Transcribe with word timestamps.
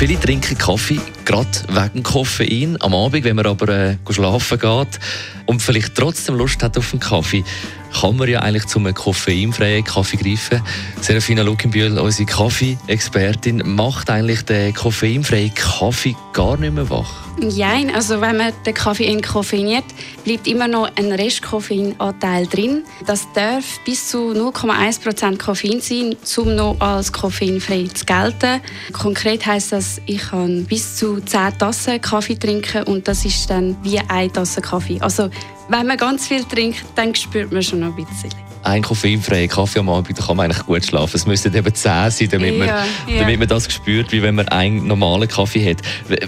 Viele 0.00 0.18
trinken 0.18 0.56
Kaffee, 0.56 0.98
gerade 1.26 1.50
wegen 1.68 2.02
Koffein. 2.02 2.80
Am 2.80 2.94
Abend, 2.94 3.22
wenn 3.22 3.36
man 3.36 3.44
aber 3.44 3.68
äh, 3.68 3.96
schlafen 4.08 4.58
geht 4.58 4.98
und 5.44 5.60
vielleicht 5.60 5.94
trotzdem 5.94 6.36
Lust 6.36 6.62
hat 6.62 6.78
auf 6.78 6.94
einen 6.94 7.00
Kaffee, 7.00 7.44
kann 7.92 8.16
man 8.16 8.28
ja 8.28 8.40
eigentlich 8.40 8.66
zu 8.66 8.78
einem 8.78 8.94
koffeinfreien 8.94 9.84
Kaffee 9.84 10.16
greifen. 10.16 10.62
Serafina 11.00 11.42
Luckenbühl, 11.42 11.98
unsere 11.98 12.26
Kaffee-Expertin, 12.26 13.62
macht 13.64 14.10
eigentlich 14.10 14.42
den 14.42 14.74
koffeinfreien 14.74 15.54
Kaffee 15.54 16.16
gar 16.32 16.56
nicht 16.56 16.74
mehr 16.74 16.88
wach? 16.90 17.30
Nein, 17.38 17.90
also 17.94 18.20
wenn 18.20 18.36
man 18.36 18.52
den 18.66 18.74
Kaffee 18.74 19.06
entkoffeiniert, 19.06 19.84
bleibt 20.24 20.46
immer 20.46 20.68
noch 20.68 20.90
ein 20.96 21.12
Restkoffeinanteil 21.12 22.46
drin. 22.46 22.84
Das 23.06 23.26
darf 23.34 23.64
bis 23.84 24.08
zu 24.08 24.32
0,1% 24.32 25.38
Koffein 25.38 25.80
sein, 25.80 26.16
um 26.36 26.54
noch 26.54 26.76
als 26.80 27.12
koffeinfrei 27.12 27.88
zu 27.92 28.04
gelten. 28.04 28.60
Konkret 28.92 29.46
heißt 29.46 29.72
das, 29.72 30.00
ich 30.06 30.18
kann 30.18 30.64
bis 30.66 30.96
zu 30.96 31.20
10 31.20 31.58
Tassen 31.58 32.00
Kaffee 32.00 32.36
trinken 32.36 32.82
und 32.84 33.08
das 33.08 33.24
ist 33.24 33.48
dann 33.48 33.76
wie 33.82 33.98
eine 33.98 34.30
Tasse 34.30 34.60
Kaffee. 34.60 35.00
Also 35.00 35.30
wenn 35.70 35.86
man 35.86 35.96
ganz 35.96 36.26
viel 36.26 36.44
trinkt, 36.44 36.84
dann 36.94 37.14
spürt 37.14 37.52
man 37.52 37.62
schon 37.62 37.80
noch 37.80 37.96
ein 37.96 38.04
bisschen 38.04 38.30
ein 38.62 38.82
koffeinfreier 38.82 39.48
Kaffee 39.48 39.78
am 39.78 39.88
Abend, 39.88 40.18
da 40.18 40.22
kann 40.22 40.36
man 40.36 40.44
eigentlich 40.44 40.66
gut 40.66 40.84
schlafen. 40.84 41.16
Es 41.16 41.26
müsste 41.26 41.48
eben 41.48 41.74
10 41.74 42.10
sein, 42.10 42.28
damit, 42.30 42.58
man, 42.58 42.68
ja. 42.68 42.84
damit 43.18 43.38
man 43.38 43.48
das 43.48 43.72
spürt, 43.72 44.12
wie 44.12 44.22
wenn 44.22 44.34
man 44.34 44.48
einen 44.48 44.86
normalen 44.86 45.28
Kaffee 45.28 45.70
hat. 45.70 45.78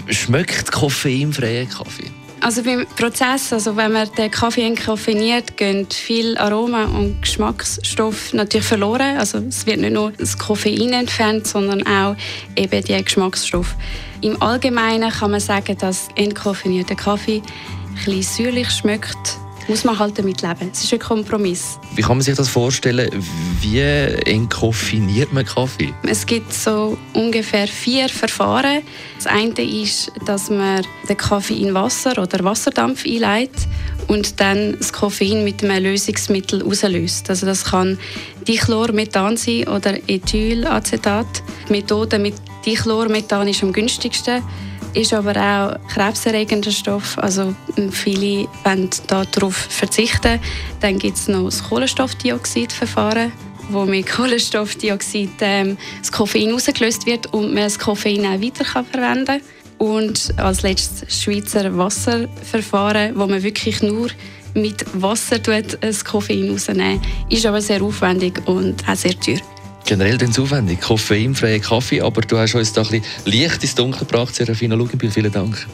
Schmeckt 0.09 0.71
koffeinfreier 0.71 1.65
Kaffee? 1.65 2.11
Also 2.41 2.61
beim 2.61 2.85
Prozess, 2.97 3.53
also 3.53 3.77
wenn 3.77 3.93
man 3.93 4.09
den 4.17 4.29
Kaffee 4.29 4.65
entkoffeiniert, 4.65 5.55
gehen 5.55 5.87
viel 5.89 6.37
Aroma 6.37 6.85
und 6.85 7.21
Geschmacksstoff 7.21 8.33
natürlich 8.33 8.67
verloren. 8.67 9.17
Also 9.17 9.37
es 9.37 9.65
wird 9.65 9.79
nicht 9.79 9.93
nur 9.93 10.11
das 10.11 10.37
Koffein 10.37 10.91
entfernt, 10.91 11.47
sondern 11.47 11.87
auch 11.87 12.17
eben 12.57 12.83
die 12.83 13.01
Geschmacksstoffe. 13.01 13.75
Im 14.19 14.41
Allgemeinen 14.41 15.09
kann 15.09 15.31
man 15.31 15.39
sagen, 15.39 15.77
dass 15.77 16.09
entkoffinierter 16.15 16.95
Kaffee 16.95 17.41
ein 17.97 18.05
bisschen 18.05 18.45
säuerlich 18.45 18.69
schmeckt 18.69 19.37
muss 19.67 19.83
man 19.83 19.97
halt 19.97 20.17
damit 20.19 20.41
leben. 20.41 20.69
Es 20.71 20.83
ist 20.83 20.93
ein 20.93 20.99
Kompromiss. 20.99 21.79
Wie 21.95 22.01
kann 22.01 22.17
man 22.17 22.21
sich 22.21 22.35
das 22.35 22.49
vorstellen? 22.49 23.09
Wie 23.61 23.79
entkoffiniert 23.79 25.31
man 25.33 25.45
Kaffee? 25.45 25.93
Es 26.07 26.25
gibt 26.25 26.53
so 26.53 26.97
ungefähr 27.13 27.67
vier 27.67 28.09
Verfahren. 28.09 28.81
Das 29.17 29.27
eine 29.27 29.53
ist, 29.61 30.11
dass 30.25 30.49
man 30.49 30.85
den 31.07 31.17
Kaffee 31.17 31.55
in 31.55 31.73
Wasser 31.73 32.17
oder 32.21 32.43
Wasserdampf 32.43 33.05
einleitet 33.05 33.67
und 34.07 34.39
dann 34.39 34.77
das 34.77 34.91
Koffein 34.91 35.43
mit 35.43 35.63
einem 35.63 35.83
Lösungsmittel 35.83 36.63
auslöst. 36.63 37.29
Also 37.29 37.45
das 37.45 37.65
kann 37.65 37.97
Dichlormethan 38.47 39.37
sein 39.37 39.67
oder 39.67 39.97
Ethylacetat. 40.07 41.43
Die 41.69 41.71
Methode 41.71 42.19
mit 42.19 42.35
Dichlormethan 42.65 43.47
ist 43.47 43.63
am 43.63 43.71
günstigsten 43.71 44.43
ist 44.93 45.13
aber 45.13 45.35
auch 45.35 45.87
krebserregender 45.89 46.71
Stoff. 46.71 47.17
Also 47.17 47.55
viele 47.91 48.47
wollen 48.63 48.89
darauf 49.07 49.55
verzichten. 49.55 50.39
Dann 50.79 50.99
gibt 50.99 51.17
es 51.17 51.27
noch 51.27 51.45
das 51.45 51.63
Kohlenstoffdioxidverfahren, 51.63 53.31
wo 53.69 53.85
mit 53.85 54.07
Kohlenstoffdioxid 54.11 55.31
ähm, 55.41 55.77
das 55.99 56.11
Koffein 56.11 56.53
ausgelöst 56.53 57.05
wird 57.05 57.33
und 57.33 57.53
man 57.53 57.63
das 57.63 57.79
Koffein 57.79 58.25
auch 58.25 58.41
weiter 58.41 58.63
kann 58.63 58.85
verwenden. 58.85 59.41
Und 59.77 60.33
als 60.37 60.61
letztes 60.61 61.21
Schweizer 61.21 61.77
Wasserverfahren, 61.77 63.17
wo 63.17 63.27
man 63.27 63.43
wirklich 63.43 63.81
nur 63.81 64.09
mit 64.53 64.85
Wasser 64.93 65.39
das 65.39 66.05
Koffein 66.05 66.49
rausnehmen 66.49 67.01
ist 67.29 67.45
aber 67.45 67.59
sehr 67.59 67.81
aufwendig 67.81 68.39
und 68.45 68.87
auch 68.87 68.95
sehr 68.95 69.19
teuer 69.19 69.39
generell 69.85 70.17
den 70.17 70.35
aufwendig. 70.37 70.81
Koffeinfreien 70.81 71.61
Kaffee, 71.61 72.01
aber 72.01 72.21
du 72.21 72.37
hast 72.37 72.55
uns 72.55 72.73
da 72.73 72.81
ein 72.81 72.87
bisschen 72.87 73.05
Licht 73.25 73.63
ins 73.63 73.75
Dunkel 73.75 73.99
gebracht, 73.99 74.35
Serafina 74.35 74.75
Lugenbühl. 74.75 75.11
Vielen 75.11 75.31
Dank. 75.31 75.65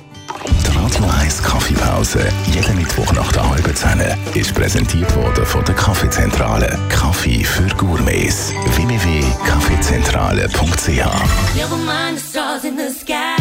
Die 0.65 0.71
Radio 0.77 1.03
1 1.19 1.41
Kaffeepause, 1.43 2.19
jeden 2.53 2.77
Mittwoch 2.77 3.11
nach 3.13 3.31
der 3.31 3.49
halben 3.49 3.75
Zehn, 3.75 3.99
ist 4.35 4.53
präsentiert 4.53 5.13
worden 5.15 5.43
von 5.45 5.63
der 5.65 5.75
Kaffeezentrale. 5.75 6.77
Kaffee 6.89 7.43
für 7.43 7.67
Gourmets. 7.75 8.53
www.kaffeezentrale.ch 8.75 11.55
Never 11.55 11.77
mind 11.77 12.19
the 12.19 12.25
stars 12.29 12.63
in 12.63 12.77
the 12.77 12.89
sky. 12.93 13.35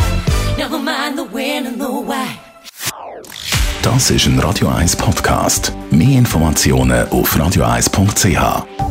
Never 0.56 0.78
mind 0.78 1.16
the 1.16 1.26
wind 1.32 1.66
and 1.68 1.78
the 1.78 1.84
why. 1.86 2.38
Das 3.82 4.10
ist 4.10 4.26
ein 4.26 4.38
Radio 4.40 4.68
1 4.68 4.96
Podcast. 4.96 5.72
Mehr 5.90 6.18
Informationen 6.18 7.08
auf 7.10 7.36
radio1.ch. 7.36 8.87